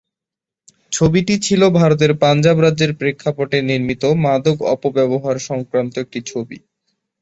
ছবিটি 0.91 1.35
ছিল 1.45 1.61
ভারতের 1.79 2.11
পাঞ্জাব 2.21 2.57
রাজ্যের 2.59 2.91
প্রেক্ষাপটে 2.99 3.57
নির্মিত 3.69 4.03
মাদক 4.25 4.57
অপব্যবহার-সংক্রান্ত 4.73 5.93
একটি 6.03 6.19
ছবি। 6.27 6.57